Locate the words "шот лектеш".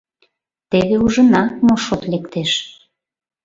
1.83-2.51